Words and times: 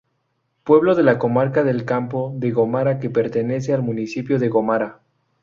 Pueblo 0.63 0.95
de 0.95 1.03
la 1.03 1.19
Comarca 1.19 1.63
del 1.63 1.85
Campo 1.85 2.33
de 2.35 2.49
Gómara 2.49 2.97
que 2.97 3.11
pertenece 3.11 3.71
al 3.71 3.83
municipio 3.83 4.39
de 4.39 4.49
Gómara. 4.49 4.99